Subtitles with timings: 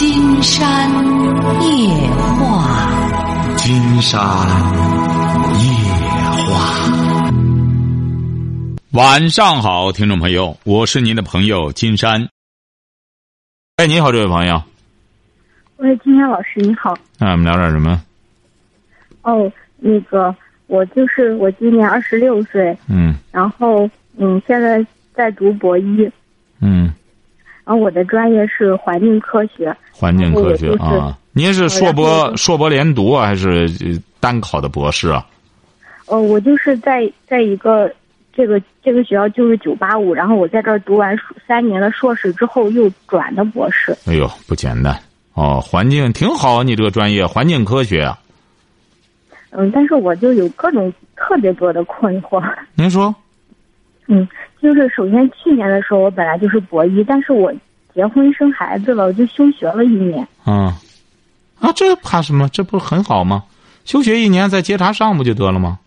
[0.00, 0.90] 金山
[1.60, 4.18] 夜话，金山
[5.60, 5.66] 夜
[6.46, 6.50] 话。
[8.92, 12.30] 晚上好，听众朋友，我是您的朋友金山。
[13.76, 14.62] 哎，你好，这位朋友。
[15.76, 16.96] 喂，金山老师，你好。
[17.18, 18.02] 那我们聊点什么？
[19.20, 20.34] 哦，那个，
[20.66, 23.86] 我就是我今年二十六岁，嗯然后
[24.16, 24.82] 嗯，现在
[25.12, 26.10] 在读博一，
[26.60, 26.90] 嗯，
[27.70, 29.72] 然后我的专业是环境科学。
[29.92, 31.16] 环境科学啊。
[31.32, 35.24] 您是硕博硕博连读啊，还是呃单考的博士啊？
[36.06, 37.88] 呃，我就是在在一个
[38.32, 43.96] 这个这个学校就是九八五，然后我在这儿读完三年的硕士之后又转的博士。
[44.04, 44.92] 哎呦，不简单
[45.34, 45.60] 哦！
[45.60, 48.18] 环境挺好，你这个专业环境科学啊。
[49.50, 52.42] 嗯，但是我就有各种特别多的困惑。
[52.74, 53.14] 您说？
[54.08, 54.28] 嗯，
[54.60, 57.54] 就是首先去年的时候我本来就是博一，但是我
[57.94, 60.26] 结婚生孩子了，我就休学了一年。
[60.44, 60.76] 啊
[61.60, 62.48] 啊，这怕什么？
[62.48, 63.44] 这不是很好吗？
[63.84, 65.78] 休学一年再接茬上不就得了吗？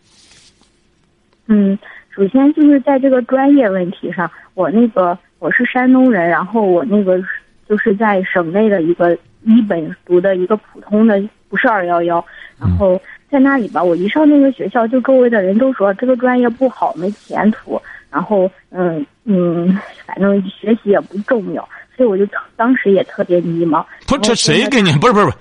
[1.48, 1.78] 嗯，
[2.10, 7.22] 首先就是在这个专业问题上，我那个我是山东人，然后我那个
[7.68, 12.24] 就是在省内的一个一本读的一个普通的，不是二幺幺，
[12.60, 21.68] 然后在那里吧，我一上那个学校，就周围的人都说这个专业不好，没前途，然后嗯嗯，反正学习也不重要，
[22.04, 23.82] 所以我就特当时也特别迷茫。
[24.06, 24.92] 不是，这谁给你？
[24.98, 25.38] 不是不是不是，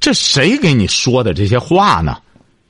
[0.00, 2.16] 这谁给你说的这些话呢？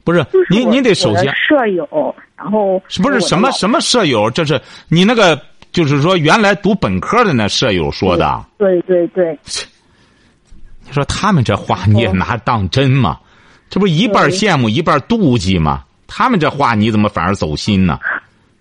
[0.03, 4.29] 不是就是你你得首先舍友，然后是不是什么什么舍友？
[4.29, 8.45] 这是你那个就是说原来读本科的那舍友说的。
[8.59, 9.39] 对对对，
[10.85, 13.17] 你说他们这话你也拿当真吗？
[13.71, 15.85] 这不一半羡慕一半妒忌吗？
[16.09, 18.01] 他们这话你怎么反而走心呢？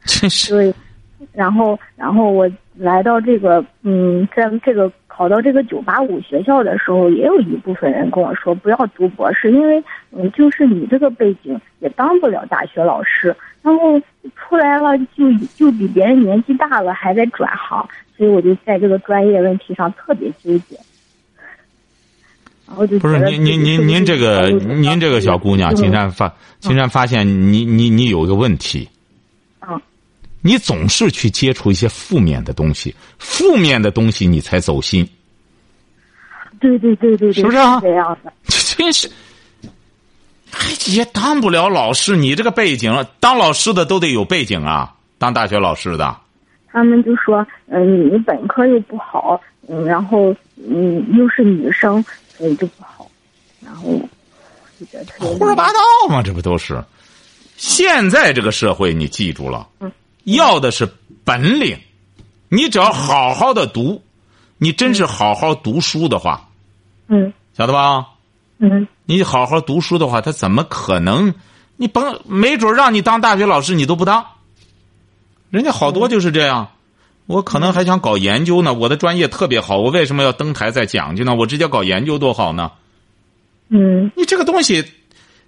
[0.06, 0.74] 真是对，
[1.34, 2.48] 然后然后我
[2.78, 9.82] 来到这个嗯，在这个考到这个九八五学校的时候，也有一部分人跟我说不要读博士，因为
[10.12, 14.00] 嗯，就是你这个背景也当不了大学老师，然后
[14.36, 17.88] 出来了就就比别人年纪大了还在转行，
[18.18, 20.78] 所以我就在这个专业问题上特别纠结。
[22.68, 25.76] 然后就不是您您您您这个您这个小姑娘，嗯。
[25.76, 28.95] 金山发金山发现你你你有一个问题，嗯
[30.46, 35.10] 你总是去接触一些负面的东西，负面的东西你才走心，
[36.60, 38.32] 对对对对对，是不是啊这样的？
[38.78, 39.10] 真是，
[40.52, 42.16] 哎，也当不了老师。
[42.16, 46.16] 你这个背景，当老师的都得有背景啊，当大学老师的。
[46.68, 52.06] 他们就说，嗯、你本科又不好，嗯，然后嗯又是女生，
[52.38, 53.10] 所以就不好，
[53.62, 54.00] 然后
[54.80, 56.80] 就觉得胡说八道嘛，这不都是？
[57.58, 59.92] 现在这个社会，你记住了，嗯
[60.26, 60.88] 要的是
[61.24, 61.80] 本领。
[62.50, 64.04] 你只要好好的读，
[64.58, 66.50] 你真是好好读书的话，
[67.08, 68.06] 嗯晓得吧？
[68.60, 71.34] 嗯你好好读书的话，他怎么可能？
[71.78, 74.26] 你甭没准让你当大学老师，你都不当。
[75.50, 76.70] 人家好多就是这样。
[77.26, 81.34] 我可能还想搞研究呢，我的专业特别好，我为什么要登台再讲去呢？
[81.34, 82.72] 我直接搞研究多好呢？
[83.70, 84.86] 嗯你这个东西，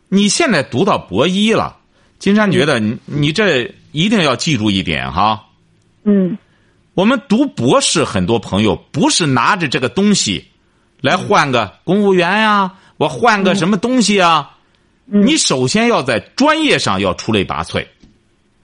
[0.09, 1.77] 你现在读到博一了，
[2.19, 5.43] 金山觉得你你这一定要记住一点哈。
[6.03, 6.37] 嗯
[6.93, 10.43] 我们读博士，很多朋友不是拿着这个东西
[10.99, 14.51] 来换个公务员呀、我换个什么东西啊？
[15.05, 17.85] 嗯你首先要在专业上要出类拔萃。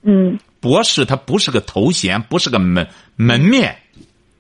[0.02, 3.78] 嗯博士他不是个头衔，不是个门门面。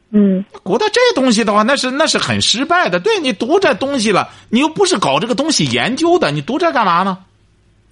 [0.09, 2.99] 嗯古代这东西的话，那是那是很失败的。
[2.99, 7.19] 对你读这东西了，你又不是搞这个东西研究的，你读这干嘛呢？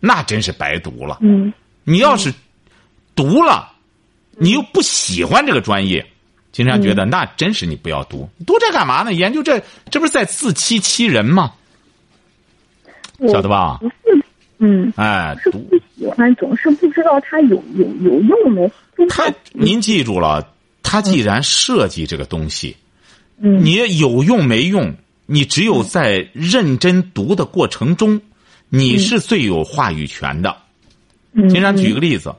[0.02, 1.20] 那真是白读了。
[1.22, 1.54] 嗯
[1.86, 2.34] 你要是
[3.16, 3.72] 读了，
[4.32, 6.06] 你又不喜欢这个专业，
[6.52, 9.14] 经常觉得那真是你不要读，读这干嘛呢？
[9.14, 11.54] 研究这这不是在自欺欺人吗？
[13.32, 13.80] 晓得吧？
[14.60, 18.68] 嗯，哎，读是不喜欢，总是不知道它有有有用没。
[18.98, 20.54] 就是他，您记住了，
[20.84, 22.78] 他既然设计这个东西，
[23.40, 24.94] 嗯你有用没用，
[25.26, 28.22] 你只有在认真读的过程中，
[28.74, 30.56] 你是最有话语权的。
[31.34, 31.50] 嗯。
[31.50, 32.34] 金山举个例子，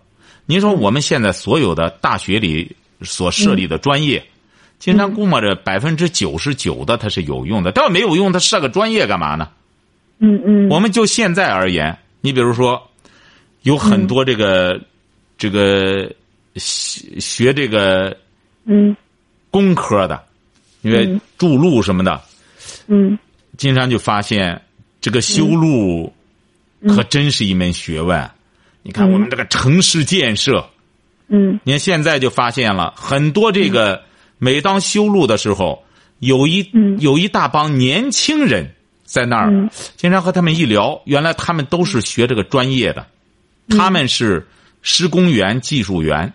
[0.47, 4.25] 您说我们现在所有的大学里所设立的专业，
[4.79, 9.51] 金山估摸着百分之九十九的它是有用的，但要没有用，它设个专业干嘛呢？
[10.21, 10.69] 嗯嗯。
[10.71, 12.91] 我们就现在而言，你比如说，
[13.63, 14.81] 有很多这个、
[15.37, 16.11] 这个
[16.57, 18.17] 学学这个
[18.65, 18.97] 嗯。
[19.51, 20.25] 工科的，
[20.81, 21.21] 因为嗯。
[21.37, 22.19] 筑路什么的，
[22.87, 23.19] 嗯。
[23.59, 24.59] 金山就发现
[24.99, 26.11] 这个修路
[26.89, 28.31] 可真是一门学问。
[28.83, 30.69] 你看我们这个城市建设，
[31.29, 31.61] 嗯。
[31.65, 34.03] 你看现在就发现了很多这个，
[34.39, 35.85] 每当修路的时候，
[36.19, 36.99] 有一嗯。
[37.01, 38.75] 有一大帮年轻人
[39.05, 43.07] 在那儿嗯，经常和他们一聊，原来他们都是学这个专业的，
[43.69, 44.47] 他们是
[44.83, 46.33] 施工员、技术员，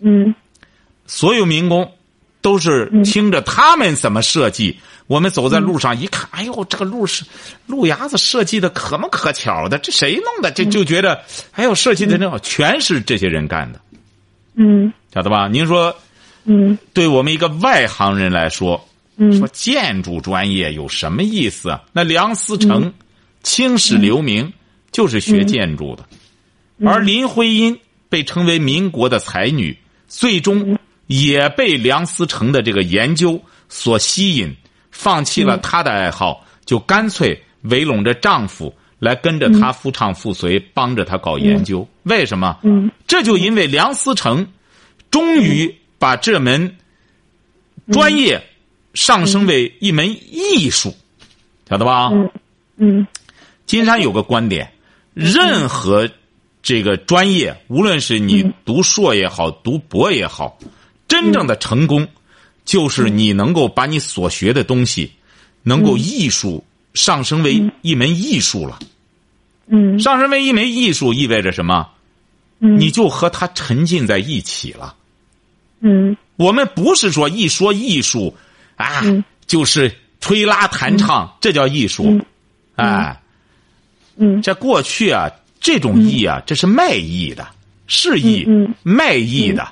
[0.00, 0.34] 嗯。
[1.06, 1.92] 所有民工
[2.42, 4.76] 都是听着他们怎么设计。
[5.08, 7.24] 我们走在路上一看，哎呦，这个路是
[7.66, 10.52] 路牙子设计的可么可巧的，这谁弄的？
[10.52, 11.20] 这就觉得，
[11.52, 13.80] 哎呦，设计的真好，全是这些人干的，
[14.54, 14.92] 嗯。
[15.12, 15.48] 晓得吧？
[15.48, 15.96] 您说，
[16.44, 16.78] 嗯。
[16.92, 19.32] 对我们一个外行人来说，嗯。
[19.38, 21.82] 说建筑专业有什么意思啊？
[21.92, 22.92] 那梁思成、
[23.42, 24.52] 青史留名
[24.92, 26.04] 就是学建筑的，
[26.84, 27.78] 而林徽因
[28.10, 34.54] 被称为民国的才女，最终也被梁思成的这个研究所吸引，
[34.98, 41.86] 放弃了她的爱好，就干脆围拢着丈夫来跟着他夫唱妇随，帮着他搞研究。
[42.02, 42.58] 为什么？
[42.64, 42.90] 嗯。
[43.06, 44.44] 这就因为梁思成
[45.08, 46.76] 终于把这门
[47.92, 48.42] 专业
[48.94, 50.92] 上升为一门艺术，
[51.68, 52.08] 晓得吧？
[52.12, 52.30] 嗯。
[52.78, 53.06] 嗯。
[53.66, 54.72] 金山有个观点，
[55.14, 56.08] 任何
[56.60, 60.58] 这个专业，无论是你读硕也好，读博也好，
[61.06, 62.08] 真正的成功，
[62.68, 65.10] 就是你能够把你所学的东西，
[65.62, 66.62] 能够艺术
[66.92, 68.78] 上升为一门艺术了。
[69.68, 69.98] 嗯。
[69.98, 71.88] 上升为一门艺术意味着什么？
[72.60, 72.78] 嗯。
[72.78, 74.94] 你就和他沉浸在一起了。
[75.80, 76.14] 嗯。
[76.36, 78.36] 我们不是说一说艺术
[78.76, 79.24] 啊，嗯。
[79.46, 79.90] 就是
[80.20, 82.04] 吹拉弹唱，这叫艺术。
[82.06, 82.26] 嗯。
[82.76, 83.18] 哎，
[84.18, 84.42] 嗯。
[84.42, 85.26] 这过去啊，
[85.58, 87.48] 这种艺啊，这是卖艺的，
[87.86, 89.66] 是艺，嗯卖艺的。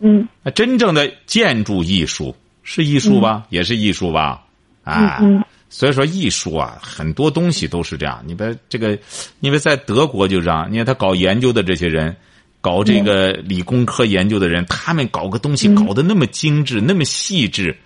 [0.00, 3.46] 嗯那真正的建筑艺术是艺术吧？
[3.50, 4.44] 也是艺术吧？
[4.84, 8.22] 哎，嗯所以说艺术啊，很多东西都是这样。
[8.26, 8.98] 你别这个，
[9.40, 12.16] 因为在德国就这样，你看他搞研究的这些人，
[12.60, 17.76] 搞这个理工科研究的人，他们搞个东西搞得那么精致、那么细致，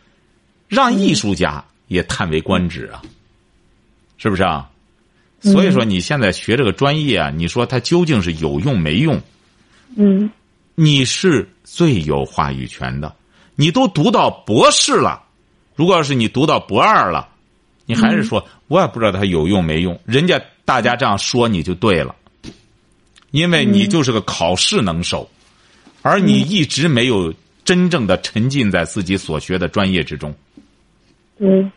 [0.69, 3.03] 让艺术家也叹为观止啊，
[4.17, 4.69] 是不是啊？
[5.41, 9.21] 所以说你现在学这个专业啊，你说它究竟是有用没用？
[9.97, 10.31] 嗯
[10.75, 13.15] 你是最有话语权的。
[13.55, 15.23] 你都读到博士了，
[15.77, 17.29] 如果要是你读到博二了，
[17.85, 20.01] 你还是说、我也不知道它有用没用。
[20.07, 22.15] 人家大家这样说你就对了，
[23.31, 25.31] 因为你就是个考试能手，
[26.01, 27.35] 而你一直没有
[27.65, 30.35] 真正的沉浸在自己所学的专业之中。
[31.39, 31.71] 嗯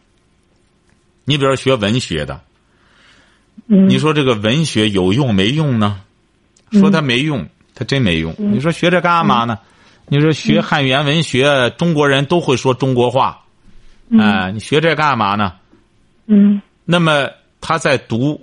[1.26, 2.42] 你比如说学文学的，
[3.68, 6.02] 嗯你说这个文学有用没用呢？
[6.72, 8.34] 说它没用，它真没用。
[8.38, 9.60] 你说学这干嘛呢？
[10.08, 13.44] 你说学汉语言文学，中国人都会说中国话，
[14.18, 15.54] 哎、你学这干嘛呢？
[16.28, 17.28] 嗯那么
[17.60, 18.40] 他在读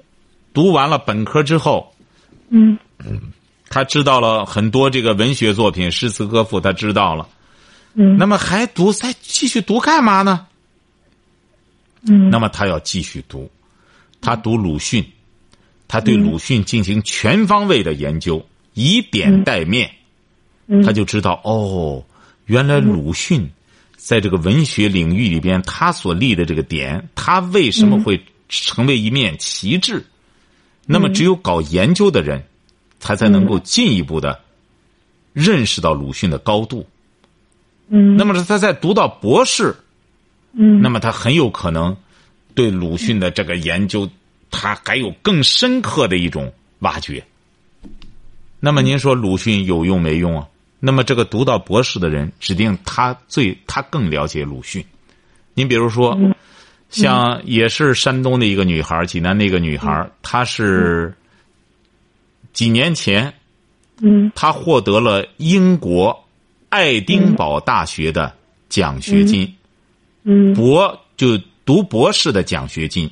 [0.53, 1.95] 读完了本科之后，
[2.51, 2.77] 嗯
[3.69, 7.29] 他知道了很多这个文学作品、诗词歌赋，他知道了。
[7.95, 10.47] 嗯那么还读再继续读干嘛呢？
[12.09, 13.49] 嗯那么他要继续读，
[14.21, 15.05] 他读鲁迅，
[15.87, 18.45] 他对鲁迅进行全方位的研究，
[18.75, 19.91] 以点带面，
[20.67, 22.05] 嗯他就知道哦，
[22.47, 23.51] 原来鲁迅
[23.97, 30.05] 在这个文学领域里边，他所立的这个点，他为什么会成为一面旗帜？
[30.85, 32.43] 那么，只有搞研究的人，
[32.99, 34.41] 他才能够进一步的
[35.33, 36.87] 认识到鲁迅的高度。
[37.89, 39.77] 嗯那么，他在读到博士，
[40.53, 41.97] 嗯那么他很有可能
[42.55, 44.11] 对鲁迅的这个研究，
[44.51, 47.25] 他还有更深刻的一种挖掘。
[48.65, 50.47] 那么您说鲁迅有用没用啊？
[50.79, 54.85] 那么这个读到博士的人，指定他最他更了解鲁迅。
[55.53, 56.17] 您比如说，
[56.89, 61.13] 像也是山东的一个女孩，济南的一个女孩，她是
[62.53, 63.35] 几年前
[64.01, 64.31] 嗯。
[64.33, 66.17] 她获得了英国
[66.69, 68.33] 爱丁堡大学的
[68.69, 69.53] 奖学金。
[70.23, 70.55] 嗯。
[70.55, 73.11] 博就读博士的奖学金，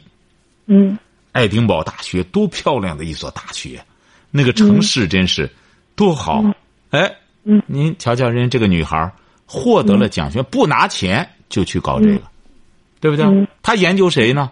[0.66, 0.96] 嗯。
[1.32, 3.84] 爱丁堡大学多漂亮的一所大学，
[4.30, 5.50] 那个城市真是
[5.94, 6.44] 多好。
[6.90, 7.10] 哎，
[7.44, 9.10] 嗯您瞧瞧人家这个女孩
[9.46, 12.22] 获得了奖学，不拿钱就去搞这个，
[13.00, 13.46] 对不对嗯？
[13.62, 14.50] 她研究谁呢？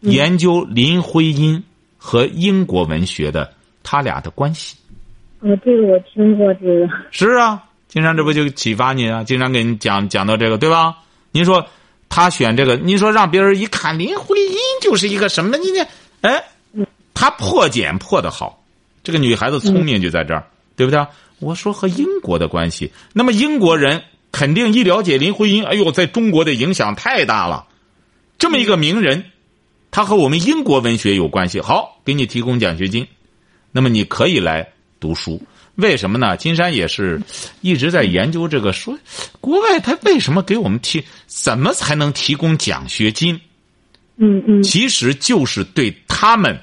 [0.00, 1.62] 研究林徽因
[1.96, 4.76] 和英国文学的他俩的关系。
[5.40, 9.24] 呃，这个我听过这个，是啊，经常这不就启发你啊？
[9.24, 10.96] 经常给你讲讲到这个，对吧？
[11.32, 11.66] 您说
[12.08, 15.56] 他选这个，您说让别人一看林徽因就是一个什么？
[15.58, 15.86] 你这
[16.20, 16.42] 哎，
[17.14, 18.62] 他破茧破的好，
[19.06, 20.44] 这个女孩子聪明就在这儿，
[20.74, 21.06] 对不对？
[21.38, 27.68] 我说和英国的关系，那么英国人肯定一了解林徽因，哎呦，在中国的影响太大了，
[28.36, 29.26] 这么一个名人，
[29.92, 33.06] 他和我们英国文学有关系，好，给你提供奖学金，
[33.70, 35.40] 那么你可以来读书。
[35.76, 36.36] 为什么呢？
[36.36, 37.22] 金山也是
[37.60, 38.98] 一直在研究这个，说
[39.40, 43.40] 国外他为什么给我们提，怎么才能提供奖学金？
[44.16, 46.58] 嗯嗯其实就是对他们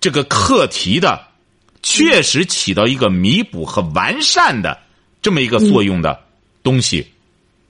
[0.00, 1.29] 这个课题的
[1.82, 4.78] 确实起到一个弥补和完善的
[5.22, 6.18] 这么一个作用的
[6.62, 7.06] 东西，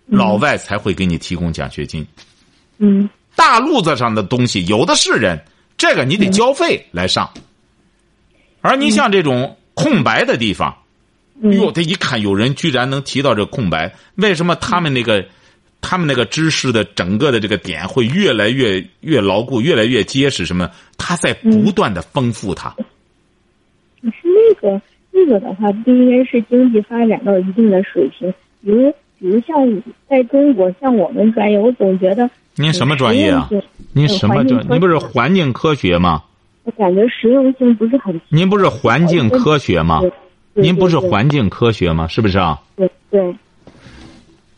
[0.07, 2.07] 老外才会给你提供奖学金。
[2.79, 5.43] 嗯大路子上的东西有的是人，
[5.79, 7.33] 这个你得交费来上。
[8.61, 10.77] 而你像这种空白的地方，
[11.41, 15.25] 嗯哟，他一看有人居然能提到这空白，为什么他们那个，
[15.81, 20.45] 他们那个知识的整个的这个点会越来越越牢固，越来越结实？
[20.45, 20.71] 什么？
[20.99, 22.77] 他在不断的丰富它。
[24.03, 24.81] 可是那个
[25.11, 33.49] 那个的话，不应该是经济发展到一定的水平，比如比如像在中国，像我们专业，我总觉得您什么专业啊
[33.93, 34.67] 您什么专？
[34.71, 36.23] 您不是环境科学吗？
[36.65, 38.21] 我感觉实用性不是很。
[38.29, 40.01] 您不是环境科学吗？
[40.55, 42.07] 您不是环境科学吗？
[42.07, 42.61] 是不是啊？
[42.77, 43.35] 对对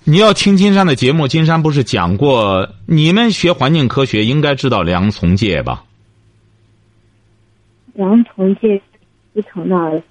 [0.04, 5.84] 你要听金山的节目，金山不是讲过，你们学环境科学应该知道梁从诫吧？
[7.94, 8.80] 梁从诫
[9.34, 10.02] 一层那儿。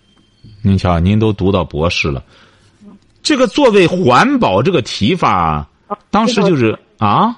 [0.64, 2.24] 您瞧，您都读到博士了，
[3.22, 5.68] 这个作为环保这个提法，
[6.10, 7.36] 当时就是啊，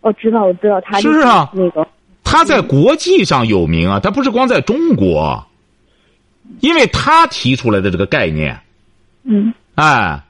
[0.00, 1.50] 我知道我知道他是啊？
[1.52, 1.86] 那个
[2.24, 5.46] 他在国际上有名啊，他不是光在中国，
[6.60, 8.60] 因为他提出来的这个概念，
[9.24, 9.52] 嗯。
[9.76, 10.20] 哎，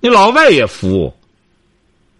[0.00, 1.12] 你老外也服，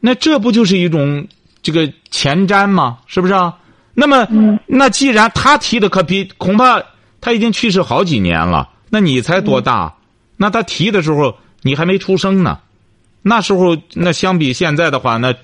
[0.00, 1.26] 那这不就是一种
[1.62, 2.98] 这个前瞻吗？
[3.06, 3.56] 是不是啊？
[3.92, 4.58] 那么，嗯。
[4.66, 6.82] 那既然他提的可比恐怕
[7.26, 9.94] 他已经去世好几年了，那你才多大？
[10.36, 12.60] 那他提的时候你还没出生呢，
[13.20, 15.34] 那时候那相比现在的话，那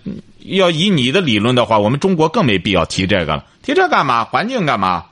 [0.44, 3.44] 要以你的理论的话，我们中国更没必要提这个了。
[3.62, 4.22] 提这干嘛？
[4.22, 5.06] 环境干嘛？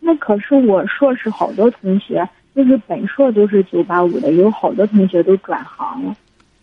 [0.00, 6.16] 那可是我硕士好多同学，就是本硕都是九八五的，有好多同学都转行了。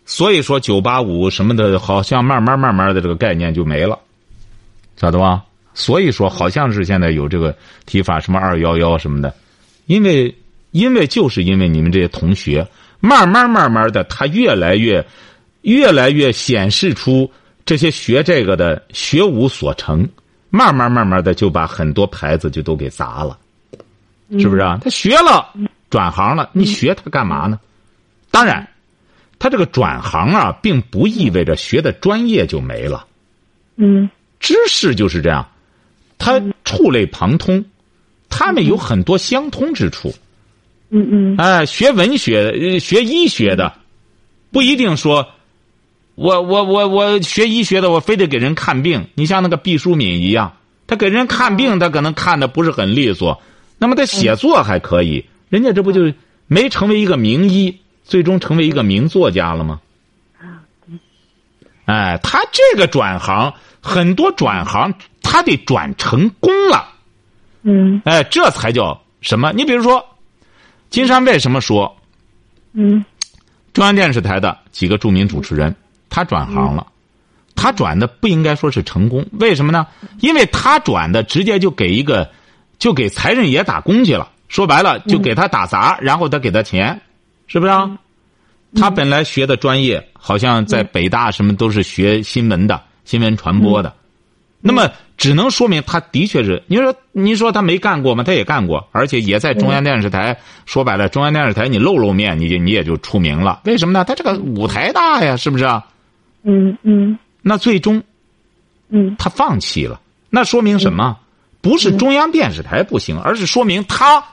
[0.06, 4.00] 所以说九八五什么的，好像慢慢慢慢的这个概念就没了，
[4.98, 5.44] 晓得吧？
[5.76, 7.56] 所以说，好像是现在有这个
[7.86, 9.32] 提法，什么二幺幺什么的，
[9.86, 10.34] 因为
[10.72, 12.68] 因为就是因为你们这些同学，
[13.00, 15.06] 慢慢慢慢的，他越来越
[15.62, 17.30] 越来越显示出
[17.64, 20.10] 这些学这个的学无所成，
[20.50, 23.38] 慢慢慢慢的就把很多牌子就都给砸了，
[24.40, 24.80] 是不是啊？
[24.82, 25.54] 他学了，
[25.92, 27.60] 转行了，你学他干嘛呢？
[28.32, 28.68] 当然。
[29.38, 33.06] 他这个转行啊，并不意味着学的专业就没了。
[33.76, 35.46] 嗯知识就是这样，
[36.18, 37.66] 它触类旁通，
[38.30, 40.14] 他们有很多相通之处。
[40.90, 43.74] 嗯嗯哎，学文学、呃学医学的，
[44.52, 45.28] 不一定说，
[46.14, 49.08] 我我我我学医学的，我非得给人看病。
[49.16, 50.58] 你像那个毕淑敏一样，
[50.88, 53.42] 他给人看病，他可能看的不是很利索，
[53.78, 56.14] 那么他写作还可以，人家这不就
[56.48, 59.82] 没成为一个名医，最终成为一个名作家了吗？
[61.86, 64.94] 哎，他这个转行，很多转行
[65.26, 66.88] 他得转成功了。
[67.64, 69.52] 嗯哎，这才叫什么？
[69.54, 70.06] 你比如说，
[70.92, 71.98] 金山为什么说
[72.74, 73.04] 嗯
[73.74, 75.76] 中央电视台的几个著名主持人，
[76.10, 76.86] 他转行了，
[77.56, 79.88] 他转的不应该说是成功，为什么呢？
[80.20, 82.30] 因为他转的直接就给一个，
[82.78, 84.30] 就给财神爷打工去了。
[84.48, 87.02] 说白了，就给他打杂，然后他给他钱，
[87.48, 87.98] 是不是啊？
[88.76, 93.92] 他本来学的专业好像在北大什么都是学新闻的、新闻传播的，
[94.68, 96.64] 那么只能说明他的确是。
[96.66, 98.24] 你说你说他没干过吗？
[98.24, 100.36] 他也干过，而且也在中央电视台。
[100.66, 103.62] 说白了，中央电视台你露露面，你就你也就出名了。
[103.66, 104.04] 为什么呢？
[104.04, 105.86] 他这个舞台大呀，是不是啊？
[106.42, 108.02] 嗯嗯那最终
[108.90, 111.16] 嗯他放弃了，那说明什么？
[111.62, 114.24] 不是中央电视台不行，而是说明他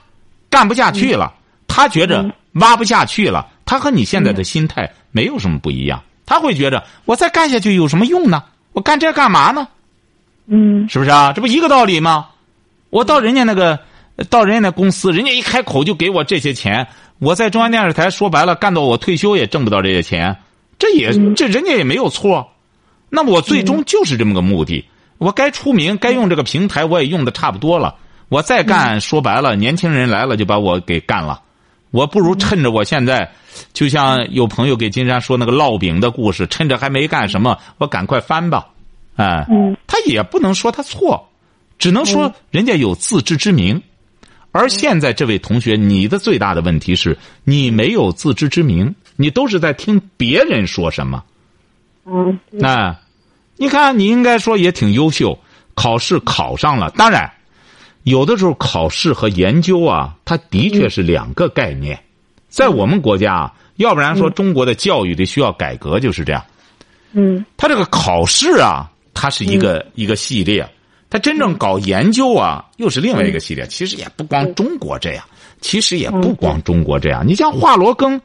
[0.49, 1.31] 干不下去了，
[1.67, 3.47] 他觉着挖不下去了。
[3.65, 8.43] 他和你现在的心态没有什么不一样，他会觉着我再干下去有什么用呢？
[8.73, 9.67] 我干这干嘛呢？
[10.47, 11.31] 嗯是不是啊？
[11.33, 12.27] 这不一个道理吗？
[12.89, 13.79] 我到人家那个，
[14.29, 16.87] 到人家那公司，人家一开口就给我这些钱，
[17.19, 20.35] 我在中央电视台说白了，干到我退休也挣不到这些钱，
[20.77, 22.47] 这也这人家也没有错。
[23.09, 24.83] 那么我最终就是这么个目的，
[25.17, 27.95] 我该出名，该用这个平台，我也用的差不多了。
[28.29, 31.39] 我再干，说白了，年轻人来了就把我给干了。
[31.91, 33.31] 我不如趁着我现在，
[33.71, 38.65] 就像有朋友给金山说那个烙饼的故事，趁着还没干什么，我赶快翻吧。
[39.15, 41.29] 哎，嗯他也不能说他错，
[41.77, 43.81] 只能说人家有自知之明。
[44.51, 51.23] 而现在这位同学，你的最大的问题是你没有自知之明，你都是在听别人说什么。
[52.05, 52.99] 嗯那，
[53.57, 55.39] 你看，你应该说也挺优秀，
[55.73, 56.91] 考试考上了。
[56.91, 57.31] 当然，
[58.03, 61.99] 有的时候考试和研究啊，它的确是两个概念。
[62.47, 66.43] 在我们国家，要不然说中国的教育得需要改革就是这样。
[67.13, 70.67] 嗯他这个考试啊，它是一个、一个系列，
[71.09, 73.65] 他真正搞研究啊，又是另外一个系列。
[73.67, 75.23] 其实也不光中国这样，
[75.61, 77.25] 其实也不光中国这样。
[77.25, 78.19] 你像华罗庚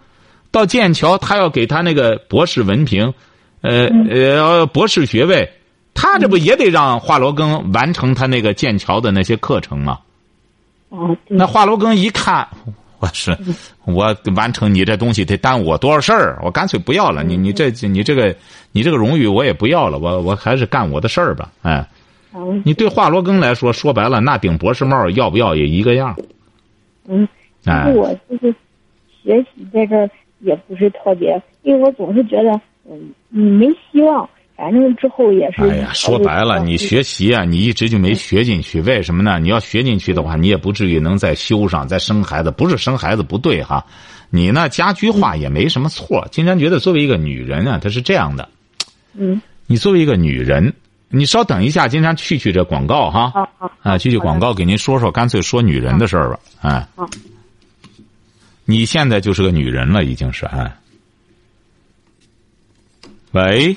[0.51, 3.13] 到剑桥，他要给他那个博士文凭，
[3.61, 5.53] 呃呃博士学位，
[5.93, 9.99] 他这不也得让华罗庚完成他那个剑桥的那些课程吗？
[10.89, 12.49] 哦那华罗庚一看，
[13.01, 13.37] 我是
[13.85, 17.23] 我完成你这东西得耽误我多少事儿，我干脆不要了。
[17.23, 18.35] 你你这你这个
[18.73, 21.53] 你这个荣誉我也不要了，我我还是干我的事儿吧。
[21.63, 21.87] 哎，
[22.33, 26.17] 哦你对华罗庚来说，说白了，那顶博士帽要不要也一个样。
[27.07, 27.27] 嗯，
[27.63, 28.55] 其哎我就是
[29.23, 32.51] 学习在这儿也不是特别，因为我总是觉得
[32.91, 34.29] 嗯嗯没希望，
[34.59, 35.63] 反正之后也是。
[35.63, 39.39] 哎呀，说白了，你学习啊，你一直就没学进去，为什么呢？
[39.39, 42.51] 你要学进去的话，你也不至于能再修上、再生孩子。
[42.51, 43.87] 不是生孩子不对哈，
[44.31, 46.27] 你呢家居化也没什么错。
[46.33, 48.49] 金山觉得，作为一个女人啊，她是这样的。
[49.15, 50.75] 嗯你作为一个女人，
[51.09, 53.31] 你稍等一下，金山去去这广告哈。
[53.31, 56.41] 好好啊，去去广告，给您说说，干脆说女人的事儿吧。
[56.63, 57.09] 哎好，
[58.65, 60.75] 你现在就是个女人了，已经是哎。
[63.33, 63.77] 喂，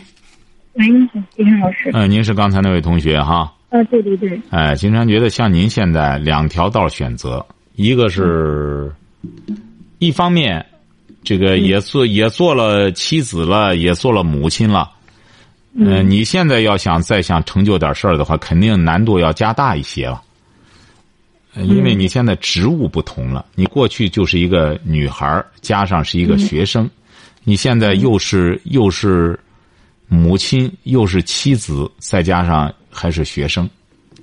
[0.74, 1.92] 喂，你好，金山老师。
[1.94, 3.54] 嗯、您是刚才那位同学哈？
[3.70, 8.92] 啊，对对对，哎，金山觉得像您现在两条道选择，一个是，
[10.00, 10.66] 一方面，
[11.24, 14.90] 这个也做也做了妻子了，也做了母亲了。
[15.74, 20.22] 嗯、你现在要想再想成就点事儿的话，肯定难度要加大一些了。
[21.54, 26.90] 呃因为你现在职务不同了，你过去就是一个女孩儿加上是一个学生，
[27.44, 29.38] 你现在又是又是
[30.14, 33.70] 母亲，又是妻子，再加上还是学生，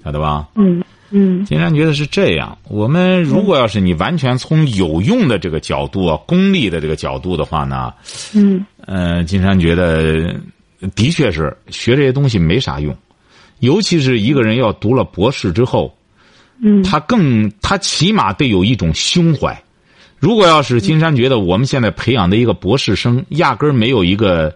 [0.04, 0.46] 晓得吧？
[0.54, 2.58] 嗯嗯金山觉得是这样。
[2.68, 7.94] 我们如果要是你完全从有用的这个角度啊，功利的这个角度的话呢，
[8.34, 10.38] 嗯呃，金山觉得
[10.94, 12.94] 的确是学这些东西没啥用，
[13.60, 15.96] 尤其是一个人要读了博士之后，
[16.60, 19.58] 嗯他更他起码得有一种胸怀。
[20.18, 24.54] 如果要是金山觉得我们现在培养的一个博士生，压根儿没有一个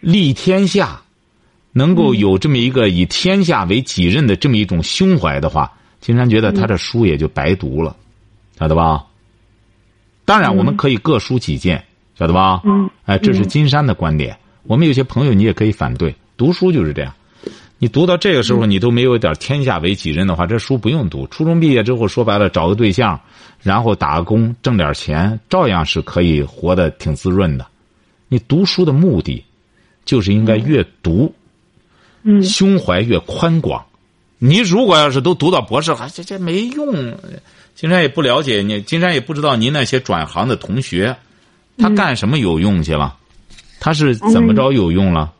[0.00, 1.00] 立天下，
[1.72, 7.96] 能够有这么一个以天下为己任的这么一种胸怀的话，金山觉得他这书也就白读了，
[8.58, 9.04] 晓得吧？
[10.24, 11.82] 当然，我们可以各抒己见，
[12.14, 12.60] 晓得吧？
[12.64, 14.36] 嗯哎，这是金山的观点。
[14.64, 17.14] 我们有些朋友你也可以反对，读书就是这样。
[17.78, 21.26] 你读到这个时候，你都没有点天下为己任的话，这书不用读。
[21.28, 23.18] 初中毕业之后，说白了，找个对象，
[23.62, 27.66] 然后打个工，挣点钱，照样是可以活得挺滋润的。
[28.28, 29.42] 你读书的目的，
[30.08, 31.34] 就是应该越读，
[32.22, 33.84] 嗯胸怀越宽广。
[34.38, 37.14] 你如果要是都读到博士，还这这没用。
[37.74, 41.14] 金山也不了解你，金山也不知道您那些转行的同学，
[41.76, 43.16] 他干什么有用去了？
[43.78, 45.30] 他是怎么着有用了？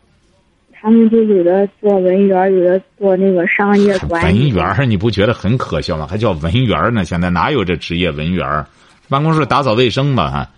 [0.75, 4.53] 他们就有的做文员，有的做那个商业管理。
[4.53, 6.07] 文员儿你不觉得很可笑吗？
[6.07, 7.07] 还叫文员儿呢？
[7.07, 8.67] 现在哪有这职业文员儿？
[9.09, 10.51] 办公室打扫卫生吧，哈。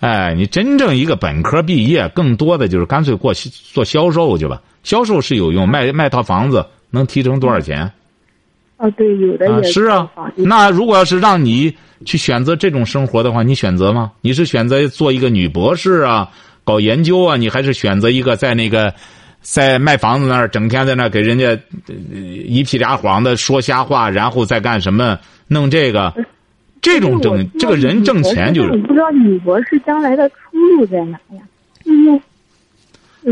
[0.00, 4.60] 哎，你真正一个本科毕业，更多的就是干脆过去做销售去吧。
[4.84, 7.90] 销售是有用，卖卖套房子能提成多少钱？
[8.76, 11.74] 啊，对，有的啊，也是啊那如果要是让你
[12.06, 14.12] 去选择这种生活的话，你选择吗？
[14.20, 16.30] 你是选择做一个女博士啊，
[16.62, 18.94] 搞研究啊，你还是选择一个在那个
[19.40, 21.48] 在卖房子那儿整天在那给人家
[21.88, 26.14] 呃一屁俩谎的说瞎话，然后再干什么弄这个？
[26.80, 30.36] 这种挣这个人挣钱就是我不知道女博士将来的出
[30.76, 31.42] 路在哪呀？
[31.84, 32.20] 嗯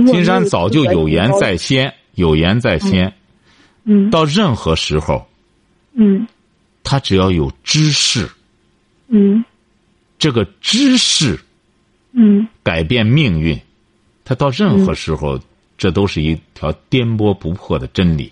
[0.06, 3.10] 金山早就有言在先，有言在先，
[3.84, 5.26] 嗯到任何时候，
[5.94, 6.26] 嗯。
[6.82, 8.28] 他只要有知识，
[9.08, 9.44] 嗯。
[10.18, 11.38] 这个知识
[12.12, 12.46] 嗯。
[12.62, 13.58] 改变命运，
[14.24, 15.40] 他到任何时候，
[15.78, 18.30] 这都是一条颠簸不破的真理，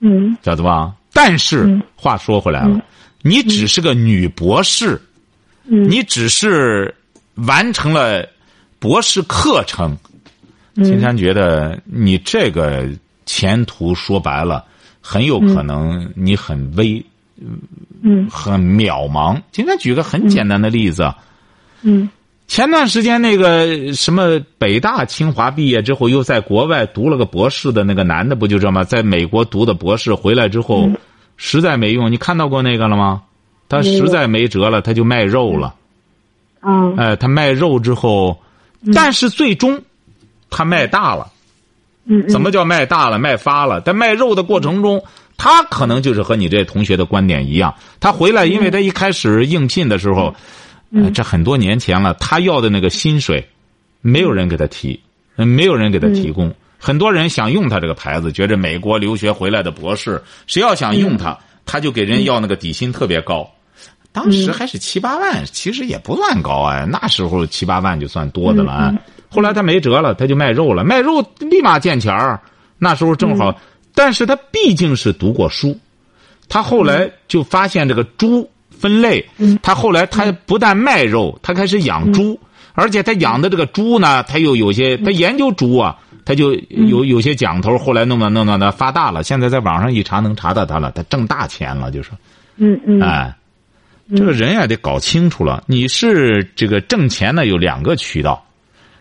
[0.00, 0.36] 嗯。
[0.42, 0.94] 晓得吧？
[1.12, 1.82] 但是嗯。
[1.96, 2.80] 话说回来了，
[3.22, 5.00] 你只是个女博士，
[5.64, 6.94] 嗯，你只是
[7.34, 8.28] 完成了
[8.78, 9.96] 博士课程，
[10.74, 12.88] 金山觉得你这个
[13.24, 14.64] 前途说白了，
[15.00, 17.04] 很有可能你很微，
[18.02, 18.28] 嗯。
[18.28, 19.40] 很渺茫。
[19.52, 21.04] 金山举个很简单的例子。
[21.04, 21.16] 啊。
[21.82, 22.10] 嗯。
[22.48, 30.90] 前段时间那个什么北大清华毕业之后，又在国外读了个博士的那个男的，不就这么在美国读的博士，回来之后，
[31.44, 32.08] 实在没用。
[32.12, 33.20] 你看到过那个了吗？
[33.68, 35.74] 他实在没辙了，他就卖肉了。
[36.60, 38.40] 啊哎，他卖肉之后，
[38.94, 39.82] 但是最终
[40.50, 41.26] 他卖大了。
[42.04, 43.80] 嗯怎么叫卖大了、卖发了？
[43.80, 45.02] 在卖肉的过程中，
[45.36, 47.74] 他可能就是和你这同学的观点一样。
[47.98, 50.32] 他回来，因为他一开始应聘的时候，
[50.90, 53.44] 嗯这很多年前了，他要的那个薪水，
[54.00, 55.00] 没有人给他提，
[55.34, 56.54] 呃没有人给他提供。
[56.84, 63.48] 很多人想用他这个牌子，觉着美国留学回来的博士，谁要想用他，他就给人要那个底薪特别高。
[64.10, 68.92] 当时还是七八万，其实也不算高啊，那时候七八万就算多的了啊。
[69.30, 72.40] 后来他没辙了，他就卖肉了，卖肉立马见钱儿。
[72.78, 73.56] 那时候正好，
[73.94, 75.78] 但是他毕竟是读过书，
[76.48, 79.24] 他后来就发现这个猪分类，
[79.62, 82.36] 他后来他不但卖肉，他开始养猪，
[82.72, 92.10] 而且他养的这个猪呢，他又有些他研究猪啊，他就有有些讲头，后来弄到弄到他发大了，现在在网上一查能查到他了，他挣大钱了，就是，
[92.56, 93.00] 嗯嗯。
[93.00, 93.34] 哎，
[94.14, 98.44] 这个人也得搞清楚了，你是这个挣钱呢有两个渠道，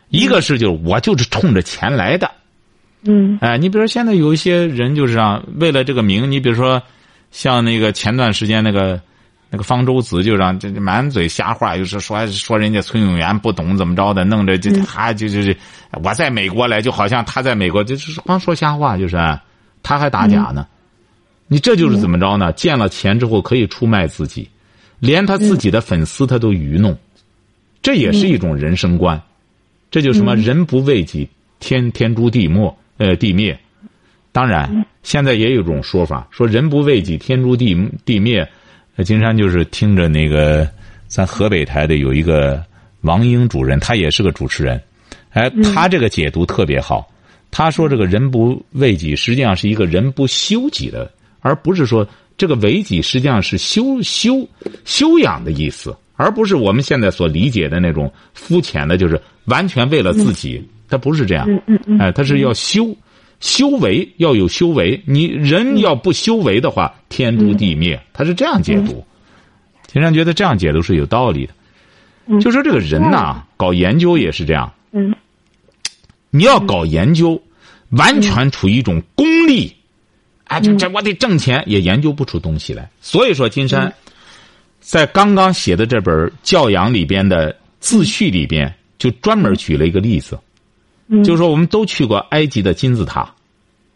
[0.09, 2.31] 一个是就是我就是冲着钱来的。
[3.03, 3.37] 嗯。
[3.41, 6.81] 哎，你比如说现在有一些人就是啊为了这个名，你比如说
[7.31, 9.01] 像那个前段时间那个
[9.53, 15.55] 那个方舟子，就让这这满嘴瞎话，就是说说人家崔永元不懂怎么着的，弄着就他就就是
[16.01, 19.17] 我在美国来，就好像他在美国就是光说瞎话，就是
[19.83, 20.65] 他还打假呢。
[21.47, 22.53] 你这就是怎么着呢？
[22.53, 24.49] 见了钱之后可以出卖自己，
[24.99, 26.97] 连他自己的粉丝他都愚弄，
[27.81, 29.21] 这也是一种人生观。
[29.91, 31.27] 这就什么人不为己，
[31.59, 32.73] 天天诛地没。
[32.97, 33.59] 呃，地灭。
[34.31, 38.47] 当然，现在也有一种说法，说人不为己，天诛地地灭。
[38.95, 40.69] 呃，金山就是听着那个
[41.07, 42.63] 咱河北台的有一个
[43.01, 44.81] 王英主任，他也是个主持人，
[45.31, 47.07] 哎，他这个解读特别好。
[47.49, 54.47] 他说这个人不为己，实际上是一个人不修己的，而不是说这个为己实际上是修修
[54.85, 60.65] 修养的意思，而不是我们现在所理解的那种肤浅的，就是完全为了自己。
[60.87, 61.47] 他不是这样，
[61.99, 62.93] 哎，他是要修，
[63.41, 65.01] 修为要有修为。
[65.05, 68.01] 你人要不修为的话，天诛地灭。
[68.13, 69.03] 他是这样解读，
[69.87, 71.53] 金山觉得这样解读是有道理的。
[72.39, 74.71] 就说这个人呐，搞研究也是这样。
[74.93, 75.13] 嗯
[76.33, 77.41] 你要搞研究，
[77.89, 79.75] 完全处于一种功利，
[80.45, 82.89] 啊，这这我得挣钱，也研究不出东西来。
[83.01, 83.93] 所以说，金山
[84.79, 90.39] 在刚刚写的这本教养里边的自序里边，就专门举了一个例子。
[91.13, 93.29] 嗯，就是说，我们都去过埃及的金字塔。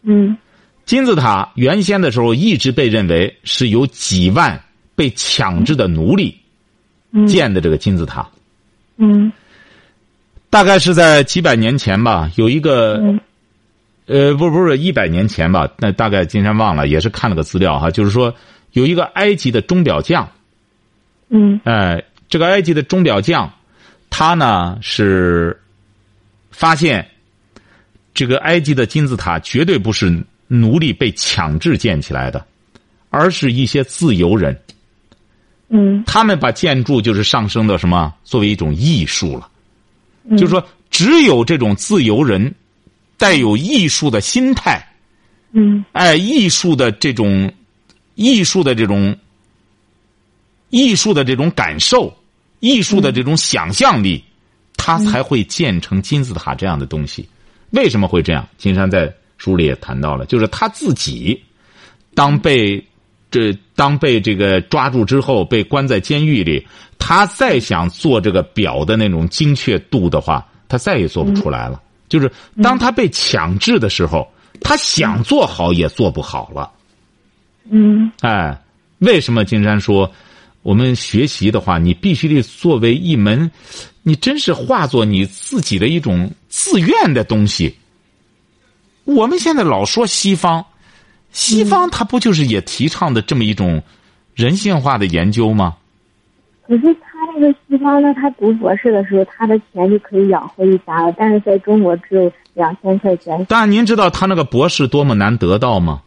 [0.02, 0.36] 嗯。
[0.84, 4.62] 金字塔原先的时候一直被认为是由几万
[4.94, 6.38] 被强制的奴隶
[7.10, 7.26] 嗯。
[7.26, 8.28] 建的这个金字塔。
[8.98, 9.32] 嗯。
[10.50, 13.20] 大概是在几百年前吧，有一个，嗯。
[14.06, 18.32] 呃，不不是一百年前吧，那大概金山忘了，也是看了个资料哈，就是说
[18.72, 20.28] 有一个埃及的钟表匠，
[21.30, 21.58] 嗯。
[21.64, 23.50] 哎，这个埃及的钟表匠，
[24.08, 25.60] 他呢是
[26.56, 27.06] 发现，
[28.14, 32.46] 这个埃及的金字塔绝对不是奴隶被强制建起来的，
[33.10, 34.58] 而是一些自由人，
[35.68, 36.02] 嗯。
[36.06, 39.50] 他们把建筑就是上升到什么作为一种艺术了，
[40.24, 42.54] 嗯，就是说只有这种自由人，
[43.18, 44.82] 带有艺术的心态，
[45.52, 45.84] 嗯。
[45.92, 47.52] 哎，艺术的这种，
[48.14, 49.14] 艺术的这种，
[50.70, 52.16] 艺术的这种感受，
[52.60, 54.24] 艺术的这种想象力，
[54.76, 57.28] 他才会建成金字塔这样的东西。
[57.70, 58.46] 为什么会这样？
[58.56, 61.40] 金山在书里也谈到了，就是他自己
[62.14, 62.82] 当被
[63.30, 66.66] 这当被这个抓住之后，被关在监狱里，
[66.98, 71.82] 他再想做这个表的那种精确度的话，他再也做不出来了。
[72.08, 72.30] 就是
[72.62, 74.26] 当他被强制的时候，
[74.60, 76.70] 他想做好也做不好了。
[77.68, 78.56] 嗯哎，
[79.00, 80.10] 为什么金山说，
[80.62, 83.50] 我们学习的话，你必须得作为一门，
[84.08, 87.74] 你真是化作你自己的一种自愿的东西。
[89.02, 90.64] 我们现在老说西方，
[91.32, 93.82] 西方它不就是也提倡的这么一种
[94.32, 95.74] 人性化的研究吗？
[96.68, 103.44] 可是他那个西方呢，他读博士的时候，他的钱就可以养活一家了，但是在中国只有两千块钱。
[103.48, 106.00] 但您知道他那个博士多么难得到吗？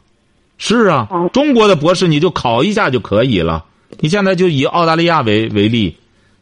[0.57, 3.65] 是啊哦，中国的博士你就考一下就可以了。
[3.99, 5.97] 你现在就以澳大利亚为为例，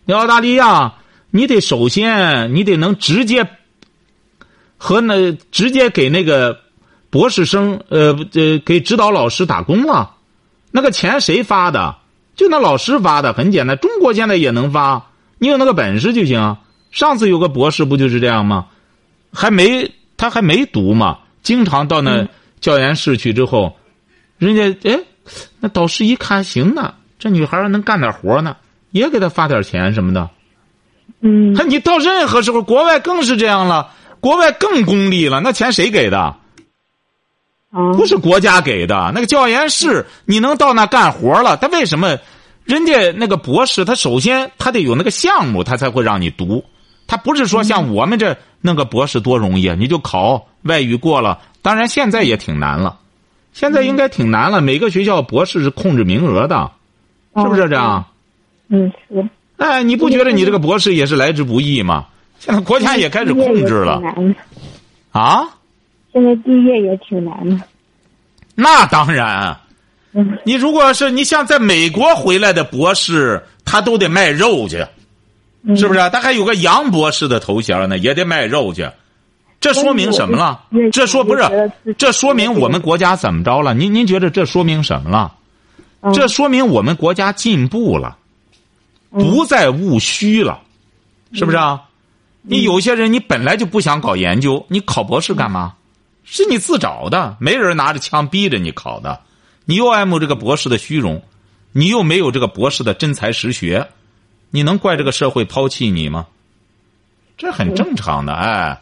[0.05, 0.93] 你澳大利亚，
[1.31, 3.47] 你得首先你得能直接
[4.77, 6.59] 和那直接给那个
[7.09, 10.15] 博士生呃呃给指导老师打工了，
[10.71, 11.95] 那个钱谁发的？
[12.35, 13.77] 就那老师发的，很简单。
[13.77, 16.57] 中国现在也能发，你有那个本事就行。
[16.91, 18.67] 上次有个博士不就是这样吗？
[19.33, 22.27] 还没他还没读嘛，经常到那
[22.61, 23.75] 教研室去之后，
[24.37, 24.99] 人家哎，
[25.59, 28.55] 那导师一看行呢，这女孩能干点活呢，
[28.91, 30.29] 也给他发点钱什么的。
[31.21, 36.19] 嗯那你到任何时候，国外更是这样了，国外更功利了，那钱谁给的？
[36.19, 42.17] 啊不是国家给的，那个教研室你能到那干活了，他为什么
[42.63, 46.63] 人家那个博士，他首先他得有那个项目，他才会让你读。
[47.07, 51.39] 他不是说像我们这弄个博士多容易啊，你就考外语过了。
[51.61, 52.99] 当然现在也挺难了，
[53.53, 54.61] 现在应该挺难了。
[54.61, 56.71] 每个学校博士是控制名额的，
[57.35, 58.05] 是不是这样？
[58.69, 59.27] 嗯，是。
[59.57, 62.05] 哎，你不觉得你这个博士也是来之不易吗？
[62.39, 64.01] 现在国家也开始控制了。
[65.11, 65.43] 啊？
[66.13, 67.63] 现在毕业也挺难的。
[68.55, 69.57] 那当然。
[70.45, 74.77] 你如果是你像在美国回来的博士，他都得卖肉去，
[75.75, 75.99] 是不是？
[76.09, 78.89] 他还有个杨博士的头衔呢，也得卖肉去。
[79.59, 80.63] 这说明什么了？
[80.91, 81.71] 这说不是？
[81.99, 83.75] 这说明我们国家怎么着了？
[83.75, 85.33] 您您觉得这说明什么了？
[86.13, 88.17] 这说明我们国家进步了，
[89.17, 90.61] 不再务虚了，
[91.33, 91.83] 是不是啊？
[92.41, 95.73] 你有些人你本来就不想搞研究，你考博士干嘛？
[96.23, 99.21] 是你自找的，没人拿着枪逼着你考的。
[99.65, 101.21] 你又爱慕这个博士的虚荣，
[101.71, 103.87] 你又没有这个博士的真才实学，
[104.49, 106.25] 你能怪这个社会抛弃你吗？
[107.37, 108.81] 这很正常的，哎，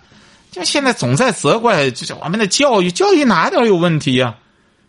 [0.52, 4.36] 就现在总在责怪，就是我们的教育，教育哪点有问题呀？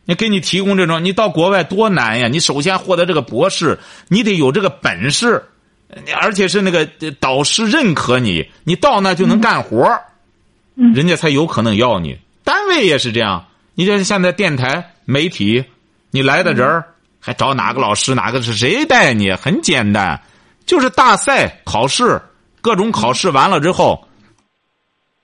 [0.07, 2.29] 你给你提供这种，你到国外多难呀！
[2.29, 5.45] 你首先获得这个博士，你得有这个本事，
[6.21, 6.87] 而且是那个
[7.21, 10.01] 导师认可你，你到那就能干活
[10.75, 12.17] 人家才有可能要你。
[12.45, 15.65] 单位也是这样，你像现在电台媒体。
[16.13, 16.85] 你来的人儿
[17.21, 18.15] 还找哪个老师？
[18.15, 19.33] 哪个是谁带你？
[19.33, 20.19] 很简单，
[20.65, 22.23] 就是大赛考试，
[22.63, 24.09] 各种考试完了之后，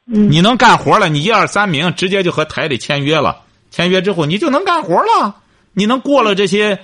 [0.05, 3.40] 你能干活了，你一二三名直接就和台里签约了。
[3.72, 5.35] 签约之后，你就能干活了。
[5.72, 6.78] 你能过了这些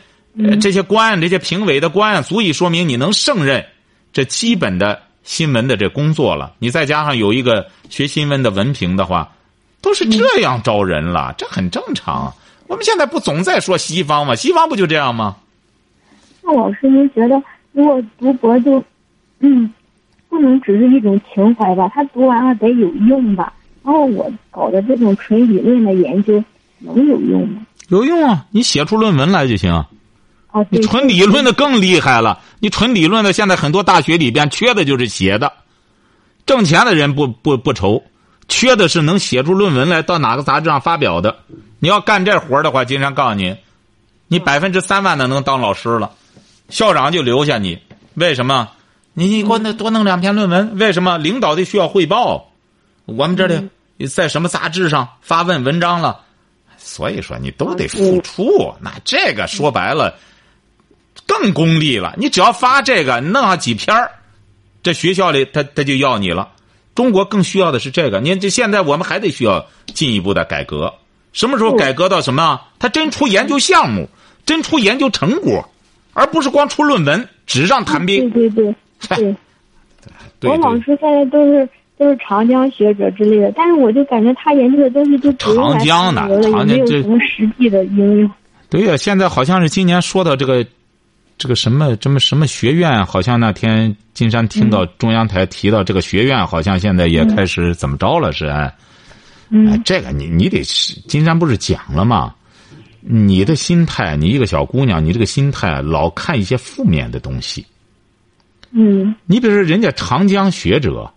[0.60, 3.64] 这些关，这些评委的关，足以说明你能胜任
[4.12, 6.54] 这基本的新闻的这工作了。
[6.58, 9.30] 你再加上有一个学新闻的文凭的话，
[9.82, 12.32] 都是这样招人了，这很正常。
[12.66, 14.34] 我们现在不总在说西方吗？
[14.34, 15.36] 西方不就这样吗？
[16.42, 18.82] 那老师，您觉得如果读博就，
[19.40, 19.70] 嗯，
[20.30, 21.90] 不能只是一种情怀吧？
[21.94, 23.52] 他读完了得有用吧？
[23.84, 26.42] 然后我搞的这种纯理论的研究
[26.78, 27.62] 能有用吗？
[27.88, 28.46] 有用啊！
[28.50, 29.72] 你写出论文来就行。
[29.72, 29.86] 啊，
[30.70, 32.40] 你纯理论的更厉害了。
[32.60, 35.52] 你纯理论的，现在很多大学里边缺的就是写的，
[36.46, 38.02] 挣钱的人不不不愁，
[38.48, 41.36] 缺的是能写出论文来到哪个杂志上发表的。
[41.78, 43.56] 你要干这活的话，金山告诉你，
[44.26, 46.12] 你百分之三万的能当老师了，
[46.68, 47.78] 校长就留下你。
[48.14, 48.68] 为什么？
[49.14, 50.78] 你你给我那多弄两篇论文？
[50.78, 51.18] 为什么？
[51.18, 52.52] 领导得需要汇报，
[53.04, 56.20] 我们这里在什么杂志上发问文章了？
[56.88, 58.74] 所以说你都得付出。
[58.80, 60.14] 那这个说白了，
[61.26, 62.14] 更功利了。
[62.16, 63.94] 你只要发这个，弄上几篇
[64.82, 66.48] 这学校里他他就要你了。
[66.94, 68.20] 中国更需要的是这个。
[68.20, 70.94] 您这现在我们还得需要进一步的改革。
[71.34, 72.60] 什么时候改革到什么？
[72.78, 74.08] 他真出研究项目，
[74.46, 75.68] 真出研究成果，
[76.14, 78.30] 而不是光出论文，纸上谈兵。
[78.30, 78.74] 对对
[79.08, 79.36] 对，
[80.40, 80.50] 对。
[80.50, 81.68] 我老师现在都是
[81.98, 88.30] 都是长江学者之类的，但是我就感觉他研究的东西就长江的，长江这什么实际的应用。
[88.70, 90.64] 对呀，现在好像是今年说到这个，
[91.36, 98.32] 这个什么什么什么学院，好像那天金山听到中央台提到这个学院，好像现在也开始怎么着了？
[98.32, 98.72] 是哎。
[99.50, 102.34] 哎，这个你你得金山不是讲了吗？
[103.00, 107.64] 你的心态，你一个小姑娘，你这个心态老看一些负面的东西。
[108.72, 109.14] 嗯。
[109.24, 111.10] 你比如说，人家长江学者，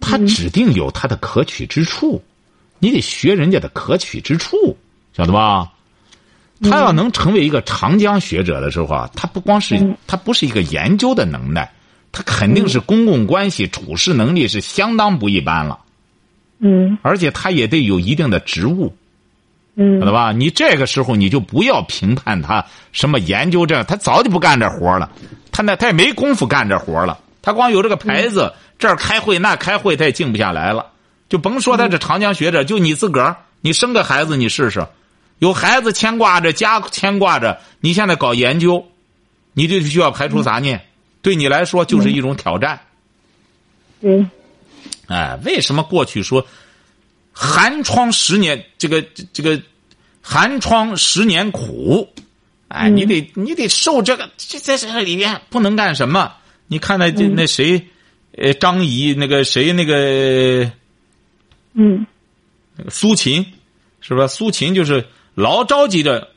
[0.00, 2.22] 他指定有他的可取之处，
[2.78, 4.76] 你得学人家的可取之处，
[5.16, 5.72] 晓得吧？
[6.62, 11.70] 他要能成为一个长江学者的时候啊，他不光是他不是一个研究的能耐，
[12.10, 15.78] 他肯定是公共关系处事能力是相当不一般了。
[16.58, 18.92] 嗯，而且他也得有一定的职务，
[19.76, 20.32] 嗯，晓得吧？
[20.32, 25.08] 你这个时候你就不要评判他什么研究这，他早就不干这活了，
[25.52, 27.16] 他那他也没工夫干这活了。
[27.48, 30.92] 他光有这个牌子，这儿开会那开会，他也静不下来了。
[31.30, 34.86] 就甭说他这长江学者，就你自个儿，你生个孩子你试试，
[35.38, 38.86] 有孩子牵挂着，家牵挂着，你现在搞研究，
[39.54, 40.84] 你就需要排除杂念，
[41.22, 42.80] 对你来说就是一种挑战。
[44.02, 44.30] 嗯。
[45.06, 46.46] 哎，为什么过去说
[47.32, 49.00] 寒窗十年这个
[49.32, 49.58] 这个
[50.20, 52.12] 寒窗十年苦？
[52.68, 56.34] 哎，你得你得受这个，这在这里面不能干什么？
[56.68, 57.88] 你看那那谁，
[58.36, 60.70] 呃，张仪那个谁那个，
[61.72, 62.06] 嗯，
[62.76, 63.44] 那个苏秦，
[64.00, 64.26] 是吧？
[64.26, 65.04] 苏秦就是
[65.34, 66.28] 老着急着。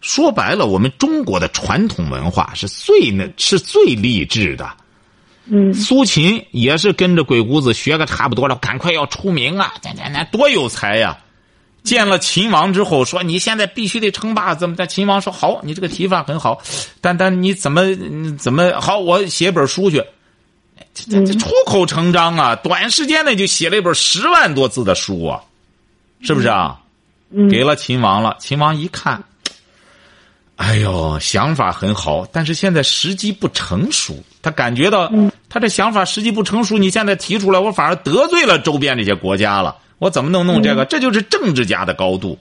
[0.00, 4.68] 说白了，我们中国的传统文化是最那是最励志的。
[5.44, 9.74] 嗯，苏秦也是跟着鬼谷子学个差不多了，赶快要出名啊！
[9.84, 11.21] 那那那多有才呀！
[11.84, 14.86] 见了秦王之后，说你现在必须得称霸，怎么的？
[14.86, 16.62] 秦王说好，你这个提法很好，
[17.00, 17.82] 但但你怎么
[18.38, 18.98] 怎么好？
[18.98, 20.04] 我写本书去，
[20.94, 22.54] 这这这出口成章啊！
[22.56, 25.42] 短时间内就写了一本十万多字的书啊，
[26.20, 26.78] 是不是啊？
[27.50, 29.24] 给了秦王了，秦王一看，
[30.56, 35.10] 哎呦，想法很好，但是现在时机不成熟，他感觉到
[35.48, 39.76] 他这想法时机不成熟，你现在提出来，我反而得罪了周边这些国家了。
[39.98, 40.84] 我怎么能弄这个？
[40.84, 42.38] 这就是政治家的高度。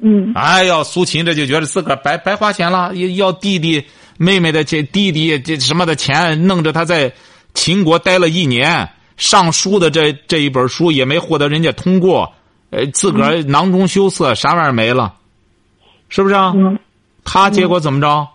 [0.00, 0.32] 嗯。
[0.34, 3.84] 哎呦，苏秦这就觉得自个儿白白花钱了，要弟弟
[4.16, 7.12] 妹妹的这弟弟这什么的钱，弄着他在
[7.52, 12.32] 秦国待了一年，上书的这这一本书也没获得人家通过，
[12.70, 15.14] 呃，自个儿囊中羞涩，啥玩意儿没了，
[16.08, 16.52] 是不是啊？
[17.24, 18.28] 他结果怎么着？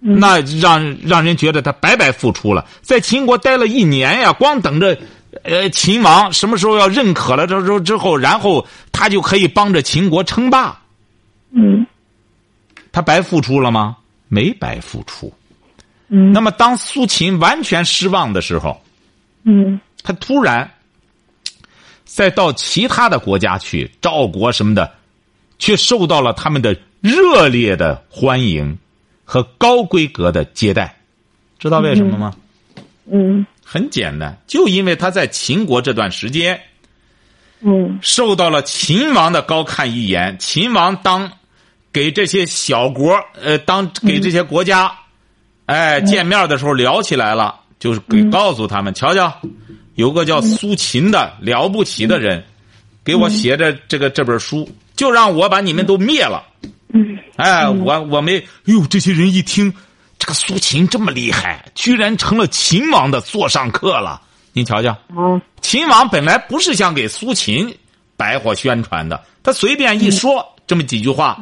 [0.00, 4.98] 那让让人觉得他白白付出了，在秦国待了一年呀，光等着。
[5.44, 10.80] 呃，秦王什么时候要认可了这之之后，然后他就可以帮着秦国称霸。
[11.50, 11.86] 嗯，
[12.90, 13.98] 他白付出了吗？
[14.28, 15.32] 没白付出。
[16.08, 16.32] 嗯。
[16.32, 18.80] 那么，当苏秦完全失望的时候，
[19.44, 20.68] 嗯，他突然
[22.06, 24.90] 再到其他的国家去，赵国什么的，
[25.58, 28.78] 却受到了他们的热烈的欢迎
[29.24, 30.96] 和高规格的接待。
[31.58, 32.34] 知道为什么吗？
[33.10, 33.46] 嗯。
[33.70, 36.58] 很简单，就因为他在秦国这段时间，
[37.60, 40.38] 嗯，受到了秦王的高看一眼。
[40.38, 41.30] 秦王当
[41.92, 44.90] 给这些小国，呃，当给这些国家，
[45.66, 49.38] 哎，见面的时候聊起来了，就是给告诉他们，瞧瞧，
[49.96, 52.42] 有个叫苏秦的了不起的人，
[53.04, 56.42] 给我写着这个这本书，就让我把你们都灭了。
[56.98, 59.72] 嗯，哎，我我没，哟，这些人一听。
[60.20, 64.20] 这个苏秦这么厉害，居然成了秦王的座上客了。
[64.52, 64.96] 您瞧瞧，
[65.60, 67.72] 秦王本来不是想给苏秦
[68.16, 71.40] 白话宣传的，他随便一说这么几句话，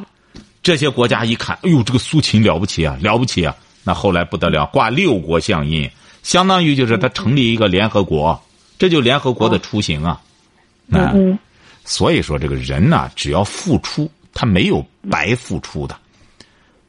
[0.61, 3.55] 这些国家一看，哎呦，这个苏秦了不起啊，了不起啊！
[3.83, 5.89] 那后来不得了，挂六国相印，
[6.21, 8.39] 相当于就是他成立一个联合国，
[8.77, 10.21] 这就联合国的雏形啊。
[10.89, 11.39] 嗯，
[11.83, 14.07] 所以说这个人呐，只要付出，
[14.37, 15.97] 他没有白付出的。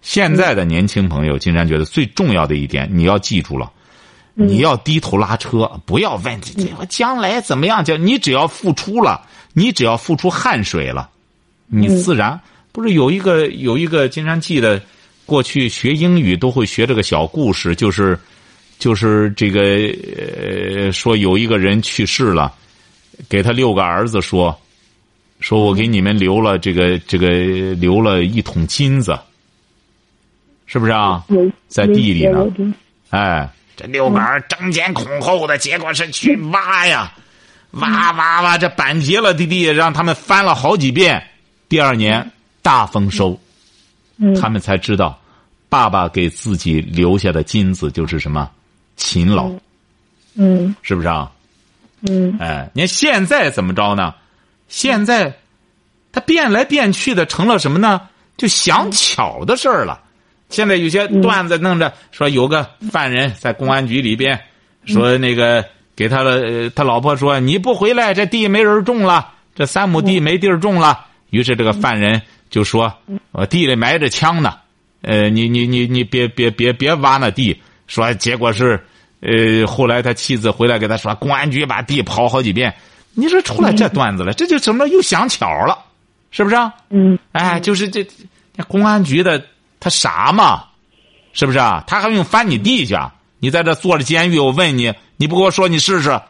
[0.03, 3.73] 现在的年轻朋友，金山觉得最重要的一点，你要记住了，
[4.35, 7.83] 你要低头拉车，不要问这我将来怎么样。
[7.83, 11.09] 就你只要付出了，你只要付出汗水了，
[11.67, 12.39] 你自然
[12.71, 14.81] 不是有一个有一个金山记得，
[15.25, 18.19] 过去学英语都会学这个小故事，就是
[18.79, 19.63] 就是这个
[20.85, 22.53] 呃，说有一个人去世了，
[23.27, 24.57] 给他六个儿子说，
[25.41, 27.29] 说我给你们留了这个这个
[27.75, 29.19] 留了一桶金子。
[30.71, 31.25] 是不是啊？
[31.69, 32.45] 在地里呢，
[33.09, 37.11] 哎，这六个儿争先恐后的，结果是去挖呀，
[37.71, 41.27] 挖挖挖，这板结了地地，让他们翻了好几遍。
[41.71, 43.41] 第二年大丰收，
[44.39, 45.19] 他们才知道，
[45.71, 48.51] 爸爸给自己留下的金子就是什么，
[48.95, 49.51] 勤劳。
[50.35, 51.33] 嗯，是不是啊？
[52.03, 54.15] 嗯，哎，你看现在怎么着呢？
[54.69, 55.35] 现在
[56.13, 58.03] 他变来变去的，成了什么呢？
[58.37, 60.01] 就想巧的事儿了。
[60.49, 64.41] 现在有些段子弄着说，有个犯人在公安局里边，
[64.87, 65.65] 说那个
[65.97, 71.07] 给他的他老婆说你不回来，这地没人种了，这三亩地没地儿种了。
[71.31, 72.91] 于是这个犯人就说，
[73.33, 74.55] 我地里埋着枪呢，
[75.03, 77.61] 呃，你你你你别别别别挖那地。
[77.87, 78.83] 说结果是，
[79.21, 82.75] 呃，后来他妻子回来给他说，公安局把地刨好几遍。
[83.19, 85.77] 你说出来这段子了，这就怎么又想巧了，
[86.31, 86.57] 是不是？
[86.91, 88.07] 嗯，哎，就是这
[88.69, 89.43] 公安局的。
[89.81, 90.65] 他傻嘛，
[91.33, 91.85] 是不是啊？
[91.87, 92.97] 他还用翻你地去？
[93.39, 96.21] 你在这坐着监狱，我问你，你不跟我说，你试试？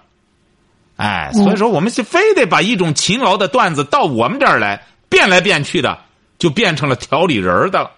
[0.97, 5.99] 哎，所以说我们是非得把一种勤劳的段子到我们这儿来，变来变去的，
[6.39, 7.91] 就变成了调理人的了。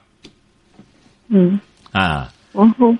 [1.27, 1.61] 嗯。
[1.91, 2.29] 啊。
[2.53, 2.95] 然后。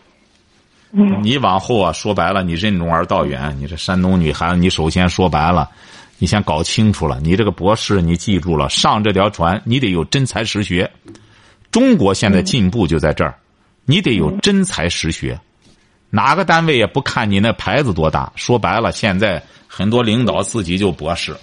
[0.91, 3.57] 你往后啊，说白了，你任重而道远。
[3.59, 5.71] 你这山东女孩子，你首先说白了，
[6.19, 10.91] 你先搞清楚了，你这个博士，你记住了，上这条船，你得有真才实学。
[11.71, 13.37] 中国现在进步就在这儿，
[13.85, 15.39] 你得有真才实学，
[16.11, 18.33] 哪个单位也不看你那牌子多大。
[18.35, 21.37] 说白了，现在很多领导自己就博士，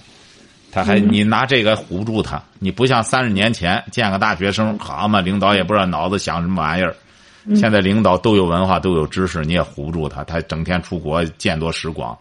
[0.73, 6.93] 他还你拿这个唬住他，你不像三十年前见个大学生，好嘛，领导也不知道脑子想什么玩意儿。
[7.55, 12.17] 现在领导都有文化，都有知识，你也唬不住他，他整天出国见多识广。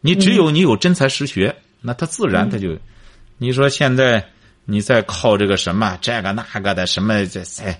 [0.00, 2.76] 你只有你有真才实学，那他自然他就，
[3.38, 4.24] 你说现在。
[4.66, 7.76] 你再靠这个什么这个那个的什么这在，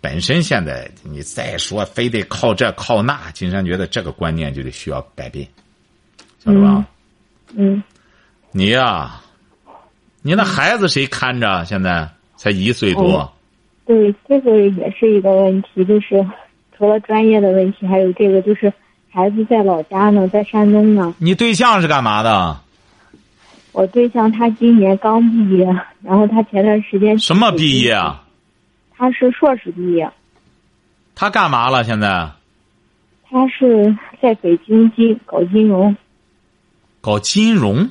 [0.00, 5.46] 本身现在你再说非得靠这靠那，金山觉得这个观念就得需要改变，
[6.44, 6.84] 晓得吧？
[7.54, 7.80] 嗯，
[8.50, 9.20] 你呀，
[10.22, 11.64] 你那孩子谁看着？
[11.64, 13.31] 现在才一岁多。
[13.84, 16.24] 对，这个也是一个问题，就是
[16.76, 18.72] 除了专业的问题，还有这个就是
[19.10, 21.14] 孩子在老家呢，在山东呢。
[21.18, 22.60] 你对象是干嘛的？
[23.72, 25.64] 我对象他今年刚毕业，
[26.02, 28.22] 然后他前段时间什么毕业啊？
[28.96, 30.08] 他是硕士毕业。
[31.14, 31.82] 他干嘛了？
[31.82, 32.30] 现在？
[33.28, 35.96] 他是在北京金搞金融。
[37.00, 37.90] 搞金融？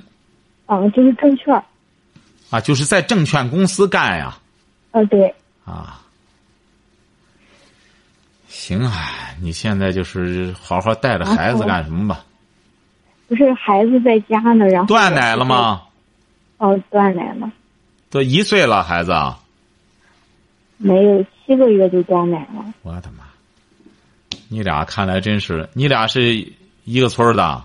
[0.68, 1.54] 啊，就是证券。
[2.50, 4.38] 啊，就是在证券公司干呀。
[4.92, 5.34] 啊，对。
[5.72, 6.02] 啊，
[8.50, 9.10] 行啊，
[9.42, 12.26] 你现在就是好好带着孩子干什么吧？
[13.30, 15.84] 不是孩子在家呢，然后断奶了吗？
[16.58, 17.50] 哦，断奶了。
[18.10, 19.14] 都一岁了，孩子。
[20.78, 22.74] 没有七个月就断奶了。
[22.82, 23.24] 我的妈！
[24.50, 26.46] 你俩看来真是，你俩是
[26.84, 27.64] 一个村的。